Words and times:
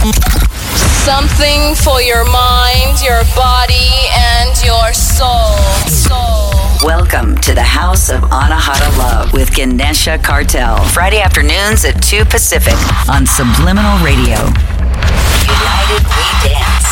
Something 0.00 1.74
for 1.74 2.00
your 2.00 2.24
mind, 2.24 3.02
your 3.02 3.22
body, 3.36 3.90
and 4.14 4.56
your 4.64 4.94
soul. 4.94 5.58
Soul. 5.88 6.52
Welcome 6.82 7.36
to 7.42 7.54
the 7.54 7.62
House 7.62 8.08
of 8.08 8.22
Anahata 8.22 8.96
Love 8.96 9.34
with 9.34 9.54
Ganesha 9.54 10.16
Cartel. 10.16 10.82
Friday 10.86 11.20
afternoons 11.20 11.84
at 11.84 12.02
2 12.02 12.24
Pacific 12.24 12.78
on 13.10 13.26
Subliminal 13.26 13.98
Radio. 14.02 14.38
United 15.44 16.02
We 16.16 16.48
Dance. 16.48 16.89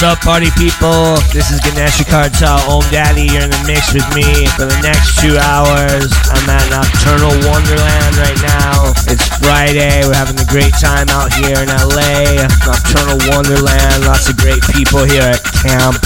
What's 0.00 0.16
up, 0.16 0.24
party 0.24 0.48
people? 0.56 1.20
This 1.28 1.52
is 1.52 1.60
Ganesha 1.60 2.08
Cartel, 2.08 2.56
Om 2.72 2.80
Daddy. 2.88 3.28
You're 3.28 3.44
in 3.44 3.52
the 3.52 3.64
mix 3.68 3.92
with 3.92 4.08
me 4.16 4.48
for 4.56 4.64
the 4.64 4.80
next 4.80 5.20
two 5.20 5.36
hours. 5.36 6.08
I'm 6.32 6.48
at 6.48 6.64
Nocturnal 6.72 7.36
Wonderland 7.44 8.16
right 8.16 8.40
now. 8.40 8.96
It's 9.12 9.28
Friday. 9.44 10.00
We're 10.08 10.16
having 10.16 10.40
a 10.40 10.48
great 10.48 10.72
time 10.80 11.12
out 11.12 11.28
here 11.36 11.60
in 11.60 11.68
LA. 11.68 12.32
Nocturnal 12.64 13.20
Wonderland. 13.28 14.08
Lots 14.08 14.32
of 14.32 14.40
great 14.40 14.64
people 14.72 15.04
here 15.04 15.36
at 15.36 15.44
camp. 15.68 16.00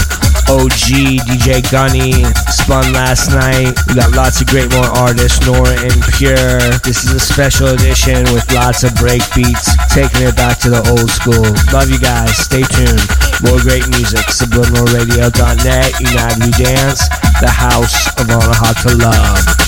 OG, 0.51 1.23
DJ 1.23 1.63
Gunny, 1.71 2.27
spun 2.51 2.91
last 2.91 3.31
night. 3.31 3.79
We 3.87 3.95
got 3.95 4.11
lots 4.11 4.43
of 4.43 4.47
great 4.51 4.69
more 4.75 4.91
artists, 4.91 5.39
Nora 5.47 5.71
En 5.71 5.95
Pure. 6.19 6.83
This 6.83 7.07
is 7.07 7.15
a 7.15 7.19
special 7.23 7.71
edition 7.71 8.27
with 8.35 8.43
lots 8.51 8.83
of 8.83 8.93
break 8.99 9.23
beats, 9.31 9.71
taking 9.87 10.27
it 10.27 10.35
back 10.35 10.59
to 10.67 10.69
the 10.69 10.83
old 10.91 11.07
school. 11.09 11.47
Love 11.71 11.87
you 11.87 11.97
guys. 11.97 12.35
Stay 12.35 12.61
tuned. 12.61 13.24
More 13.43 13.59
great 13.59 13.87
music. 13.89 14.25
SubliminalRadio.net. 14.31 15.99
United 15.99 16.45
We 16.45 16.51
Dance. 16.63 17.09
The 17.41 17.49
House 17.49 18.07
of 18.19 18.27
Anahata 18.27 18.97
Love. 19.01 19.64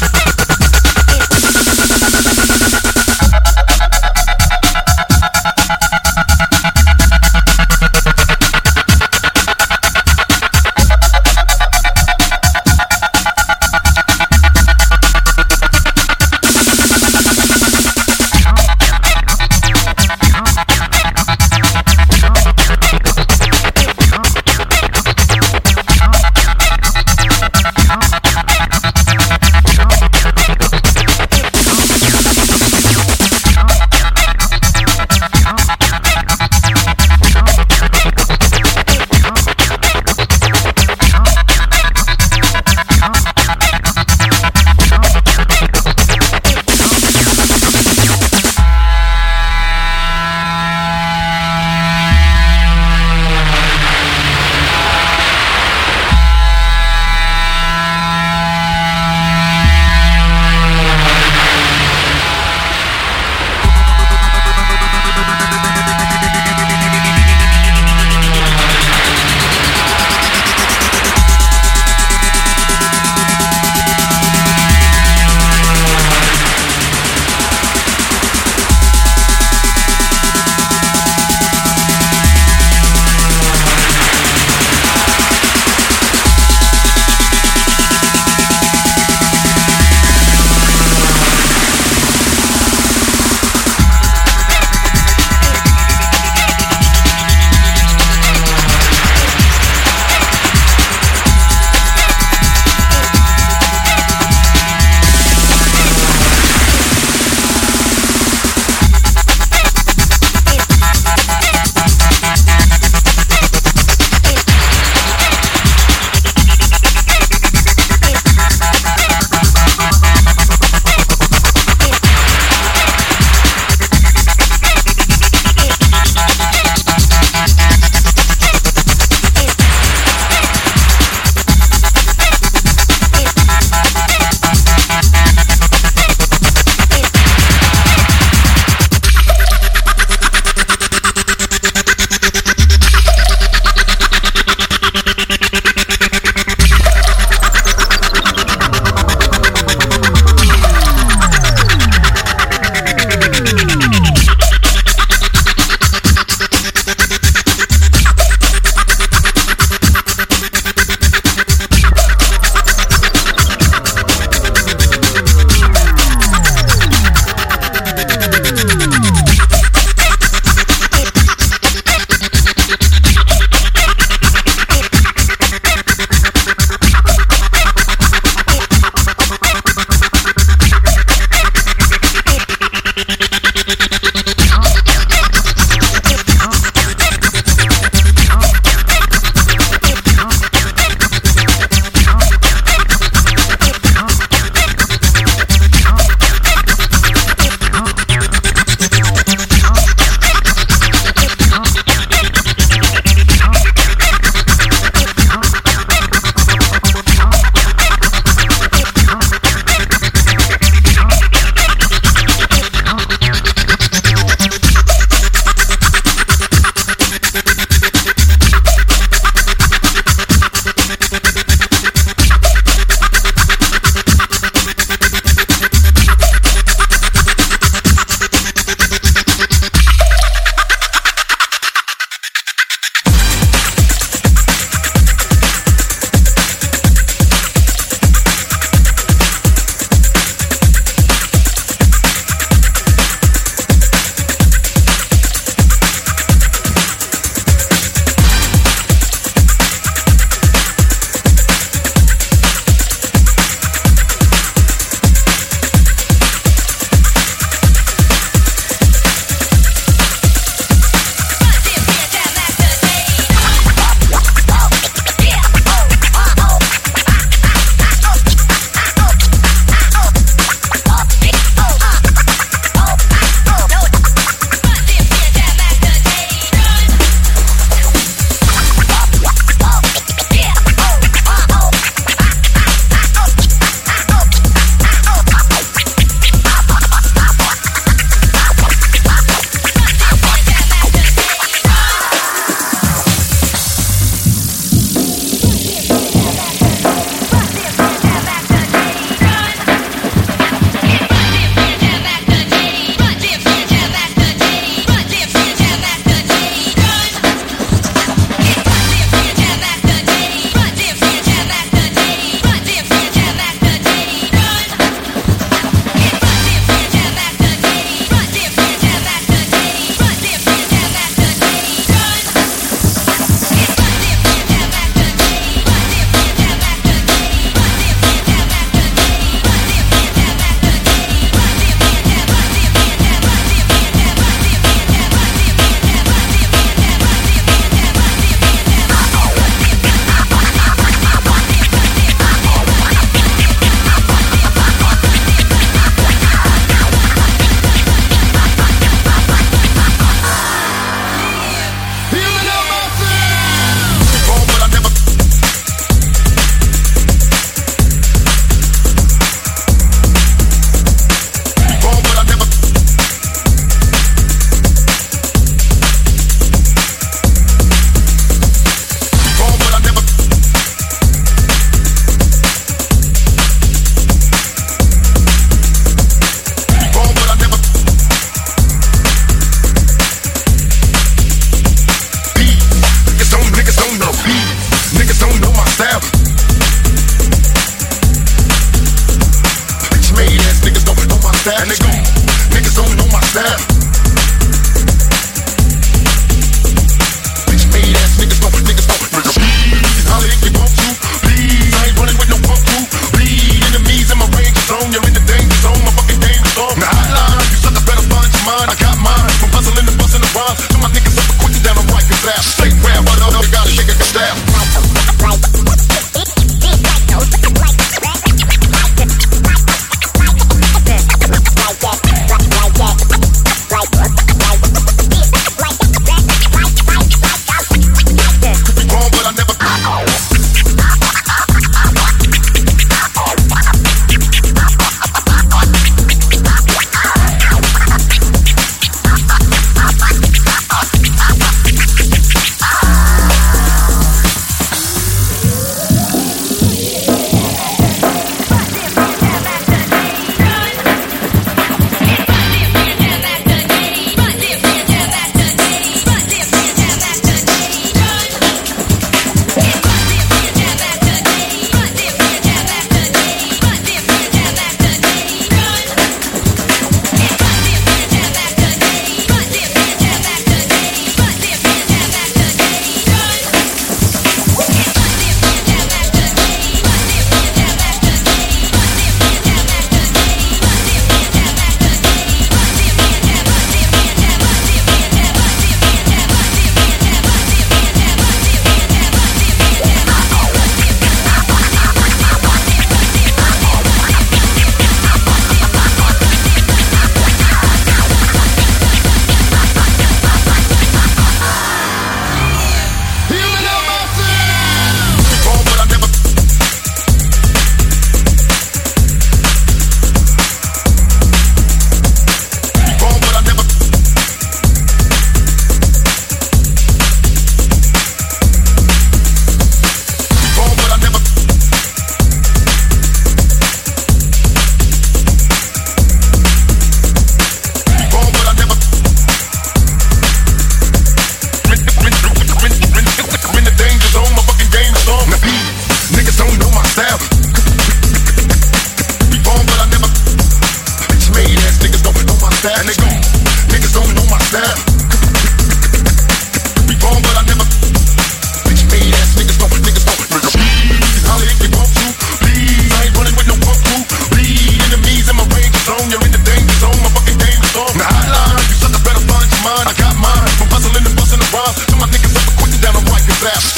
Niggas 562.77 562.89
up 562.89 562.95
and 562.95 563.07
quitting 563.07 563.27
down 563.43 563.76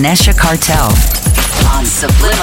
Ganesha 0.00 0.32
Cartel. 0.32 0.86
On 1.74 1.84
Subliminal 1.84 2.37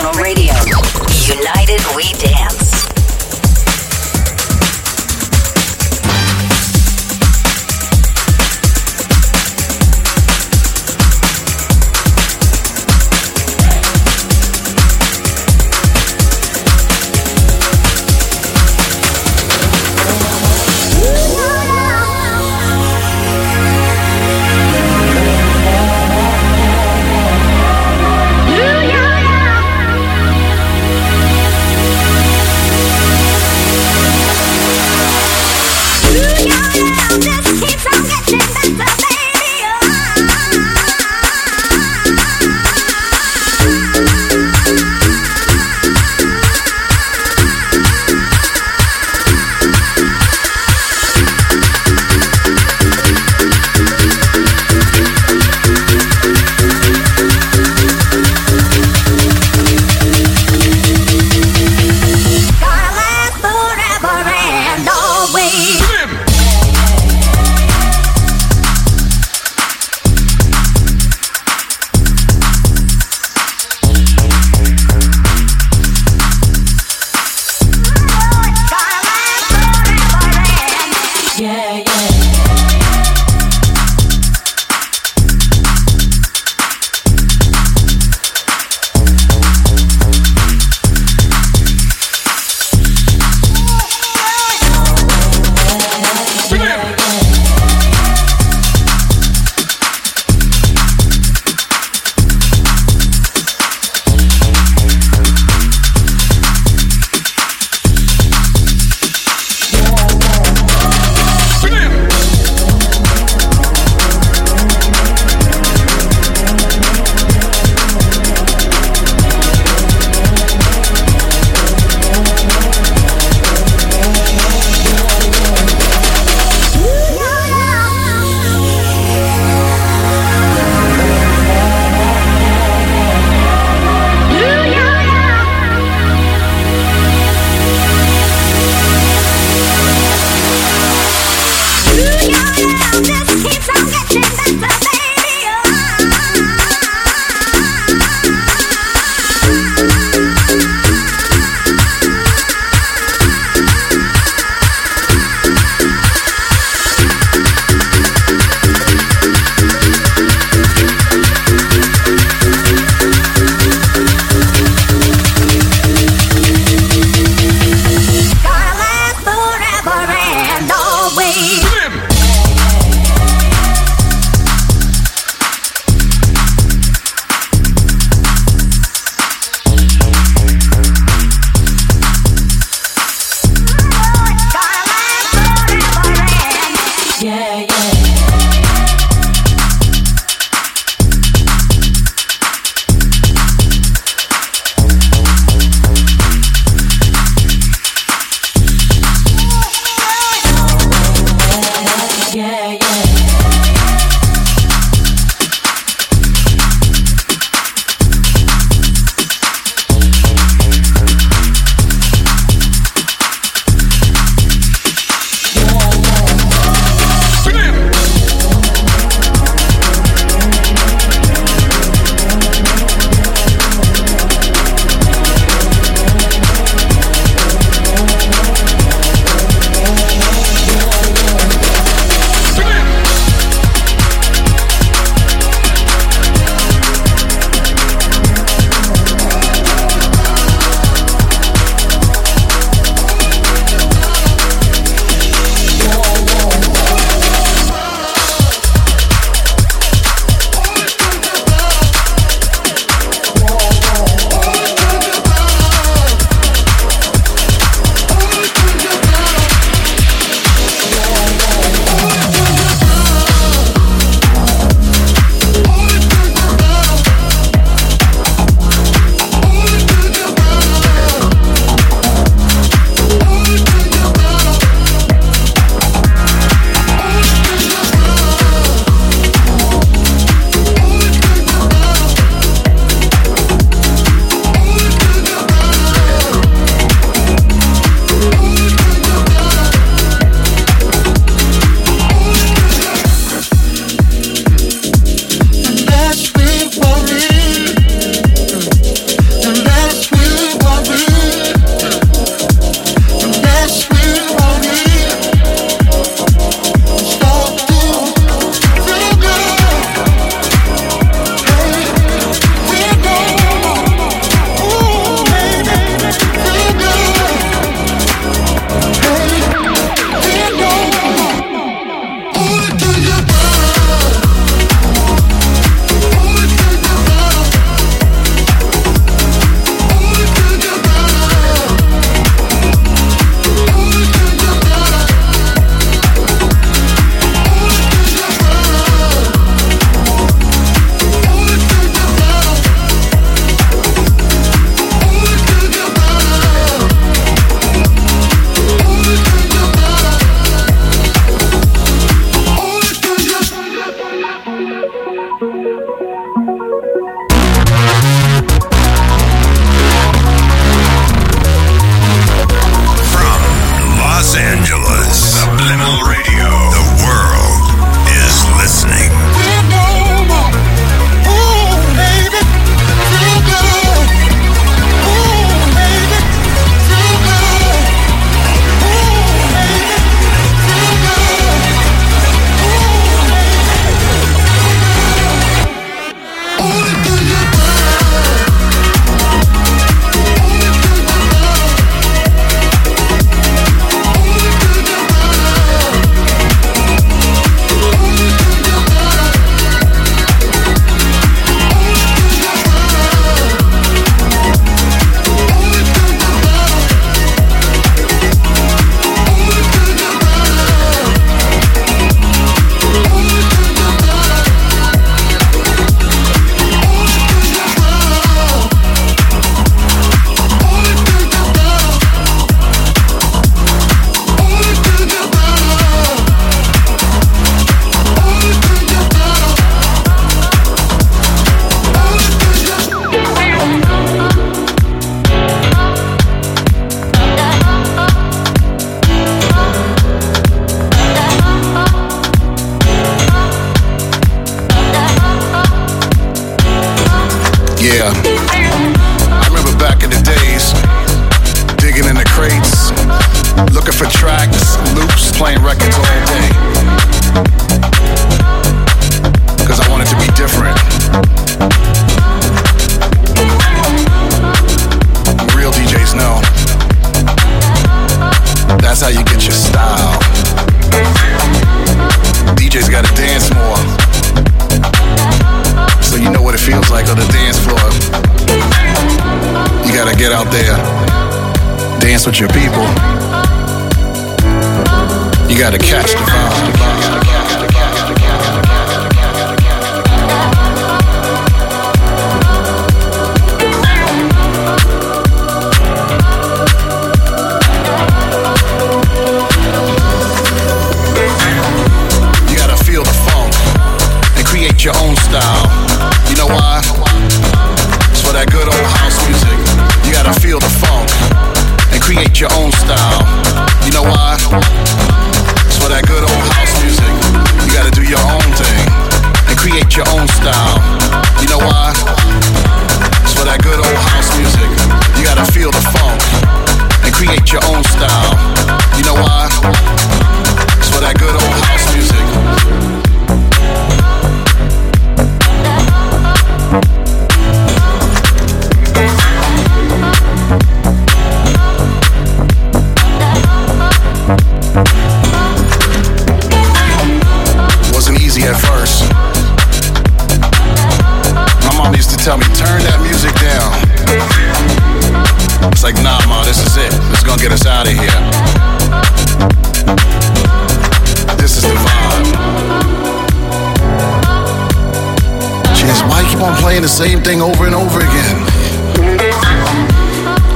same 567.06 567.22
thing 567.22 567.40
over 567.40 567.68
and 567.68 567.76
over 567.76 568.00
again. 568.00 568.38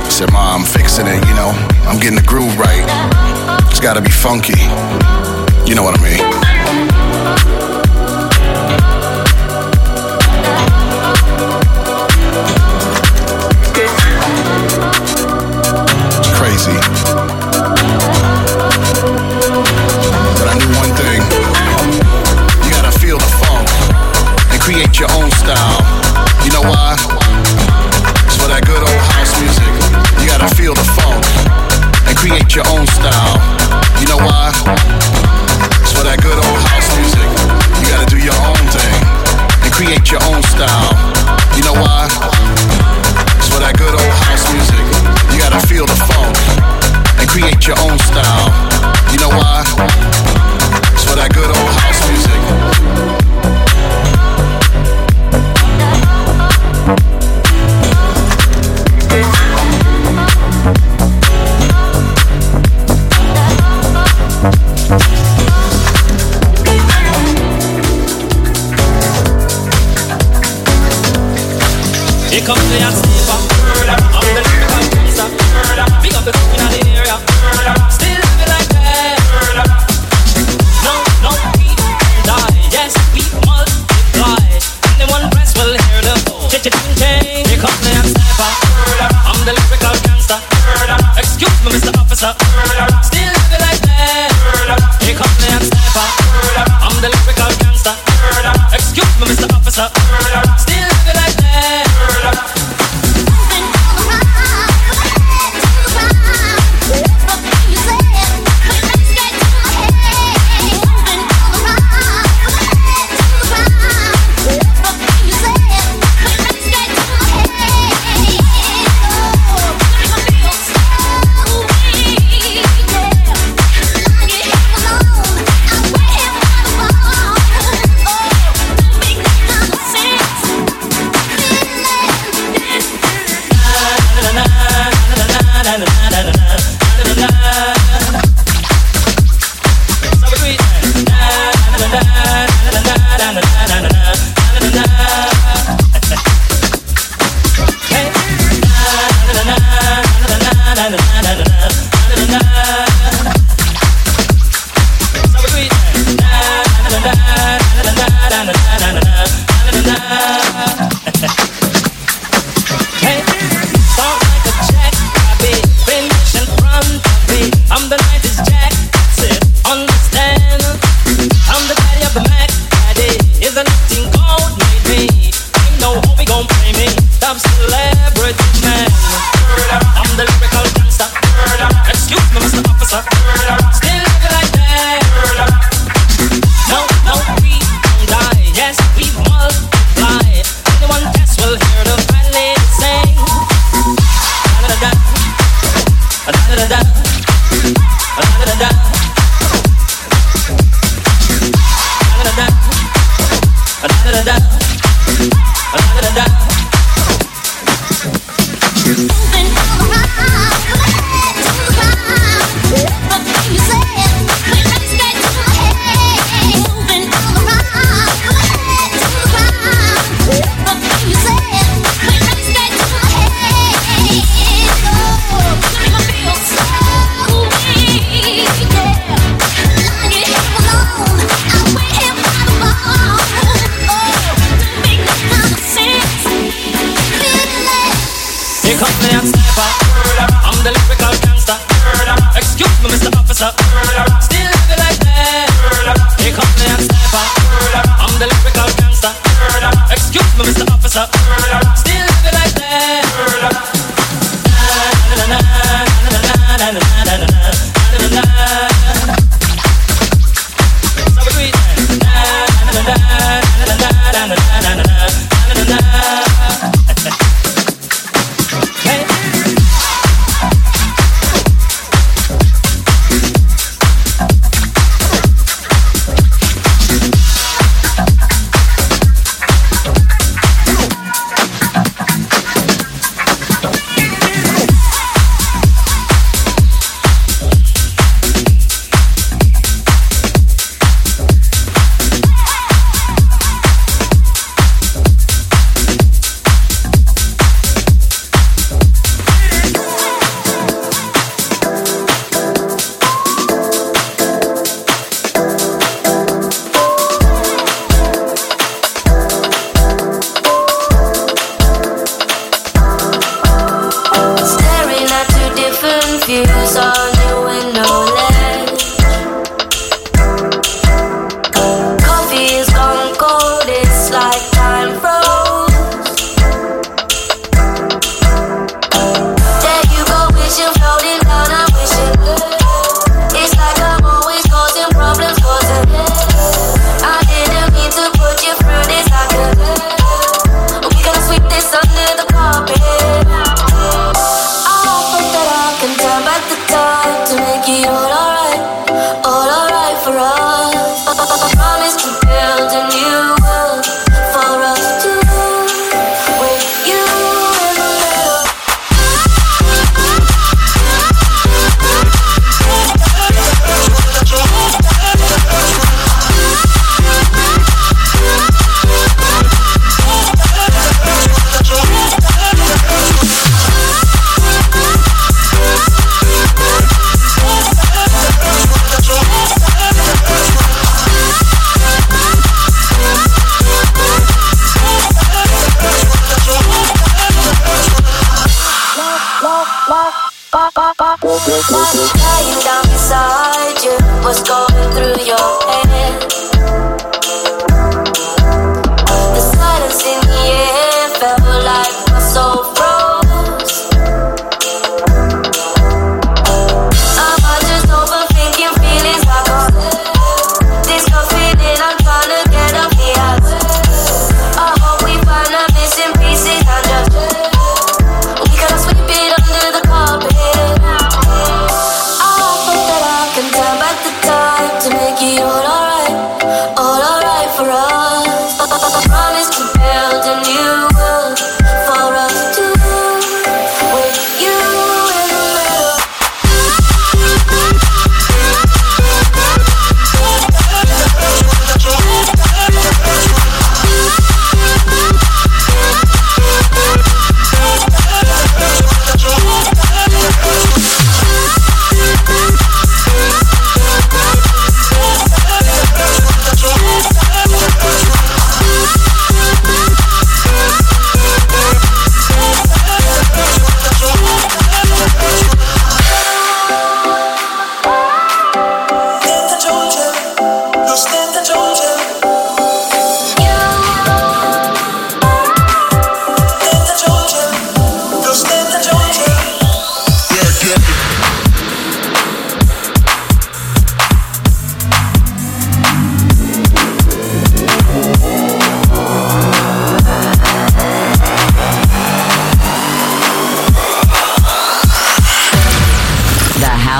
I 0.05 0.09
said, 0.09 0.31
"Mom, 0.31 0.61
I'm 0.61 0.65
fixing 0.65 1.05
it, 1.05 1.21
you 1.27 1.35
know. 1.35 1.51
I'm 1.87 1.99
getting 1.99 2.15
the 2.15 2.25
groove 2.25 2.57
right. 2.57 2.85
It's 3.69 3.79
gotta 3.79 4.01
be 4.01 4.09
funky. 4.09 4.58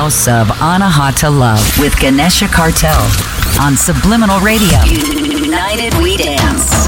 house 0.09 0.27
of 0.27 0.47
Anahata 0.57 1.29
Love 1.29 1.77
with 1.77 1.95
Ganesha 1.99 2.47
Cartel 2.47 2.99
on 3.61 3.77
Subliminal 3.77 4.39
Radio. 4.39 4.81
United 4.83 5.93
We 6.01 6.17
Dance. 6.17 6.87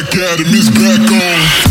Academy's 0.00 0.70
back 0.70 1.12
on. 1.12 1.67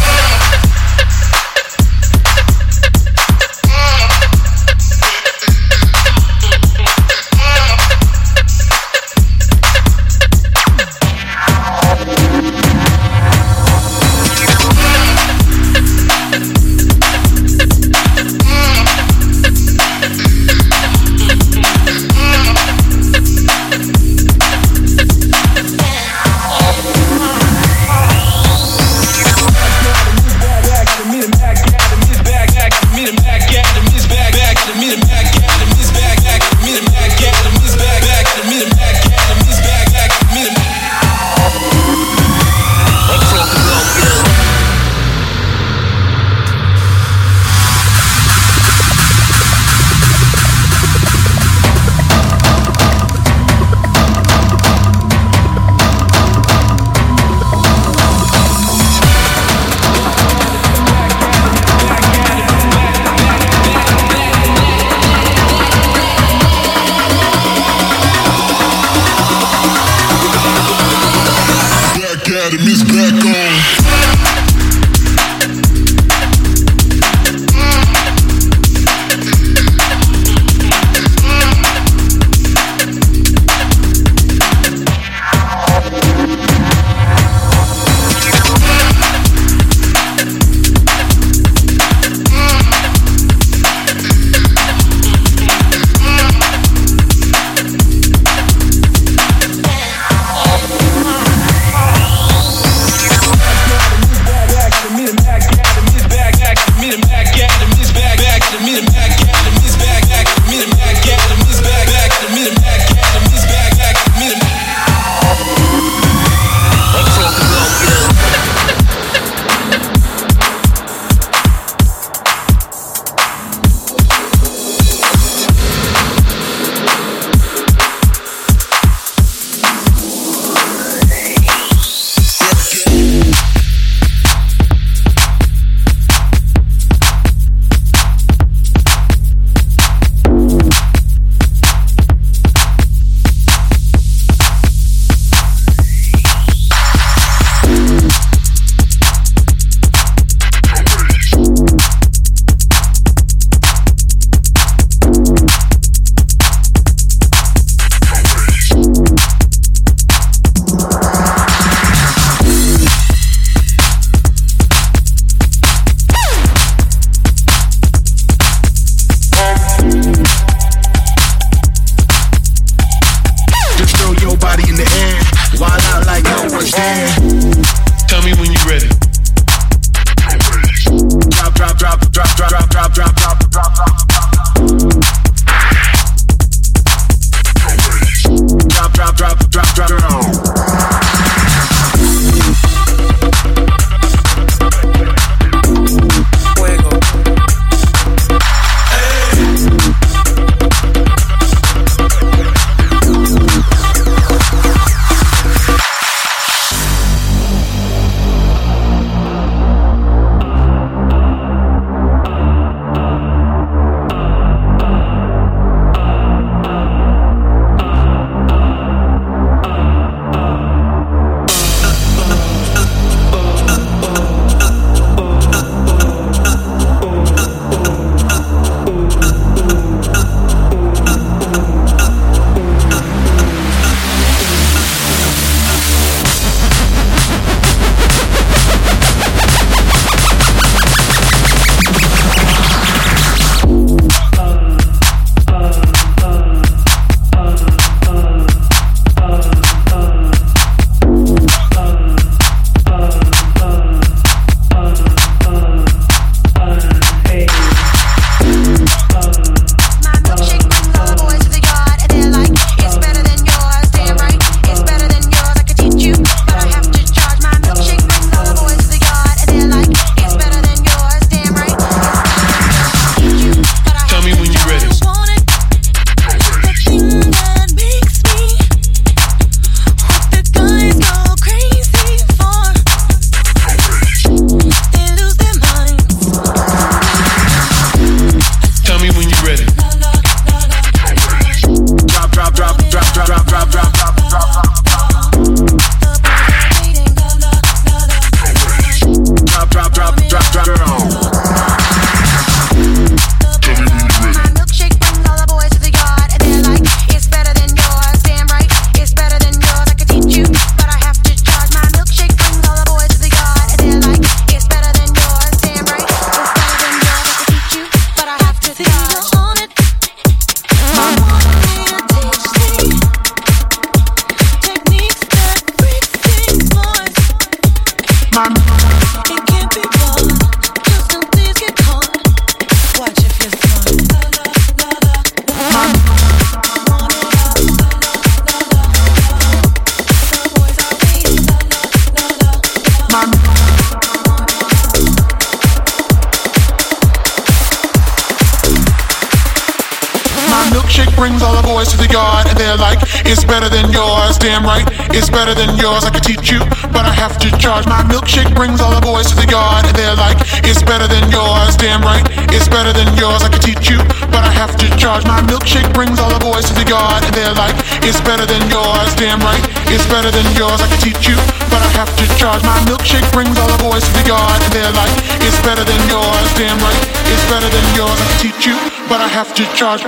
It's 368.08 368.22
better 368.22 368.45
than 368.45 368.64
yours. 368.72 369.12
Damn 369.20 369.39
right, 369.43 369.60
it's 369.91 370.08
better 370.08 370.32
than 370.32 370.47
yours. 370.55 370.80
I 370.80 370.88
can 370.88 370.99
teach 371.03 371.28
you, 371.28 371.36
but 371.68 371.84
I 371.84 371.91
have 371.99 372.10
to 372.16 372.26
charge. 372.39 372.64
My 372.64 372.80
milkshake 372.88 373.28
brings 373.36 373.60
all 373.60 373.68
the 373.68 373.82
boys 373.84 374.08
to 374.08 374.14
the 374.16 374.24
yard, 374.32 374.64
and 374.64 374.72
they're 374.72 374.95
like, 374.95 375.12
it's 375.43 375.60
better 375.68 375.84
than 375.84 375.99
yours. 376.08 376.47
Damn 376.55 376.80
right, 376.80 377.01
it's 377.28 377.45
better 377.51 377.68
than 377.68 377.86
yours. 377.99 378.16
I 378.16 378.26
can 378.32 378.39
teach 378.39 378.64
you, 378.66 378.76
but 379.12 379.20
I 379.20 379.28
have 379.28 379.53
to 379.60 379.64
charge. 379.76 380.08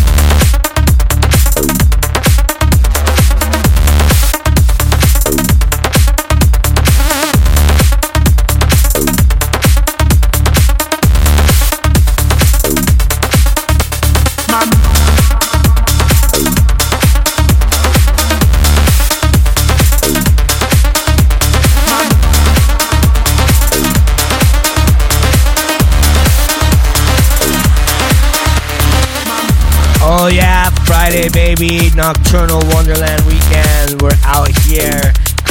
Oh 30.13 30.27
yeah, 30.27 30.67
Friday 30.83 31.29
baby, 31.29 31.87
Nocturnal 31.95 32.59
Wonderland 32.75 33.23
weekend. 33.23 33.95
We're 34.03 34.19
out 34.27 34.51
here, 34.67 34.99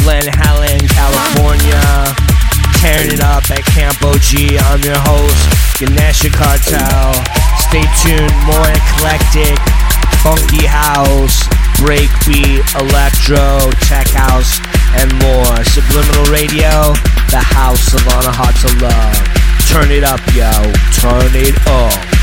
Glen 0.04 0.28
Helen, 0.28 0.84
California, 0.84 1.80
tearing 2.76 3.08
it 3.08 3.24
up 3.24 3.48
at 3.48 3.64
Camp 3.72 3.96
OG. 4.04 4.60
I'm 4.68 4.84
your 4.84 5.00
host, 5.00 5.80
Ganesha 5.80 6.28
Cartel. 6.28 7.16
Stay 7.72 7.88
tuned, 8.04 8.36
more 8.44 8.68
eclectic, 8.68 9.56
funky 10.20 10.68
house, 10.68 11.40
breakbeat, 11.80 12.60
electro, 12.84 13.64
tech 13.88 14.12
house, 14.12 14.60
and 15.00 15.08
more. 15.24 15.56
Subliminal 15.72 16.28
Radio, 16.28 16.92
the 17.32 17.40
house 17.40 17.96
of 17.96 18.04
Anahata 18.12 18.68
Love. 18.84 19.24
Turn 19.72 19.90
it 19.90 20.04
up, 20.04 20.20
yo. 20.36 20.52
Turn 21.00 21.32
it 21.32 21.56
up. 21.64 22.19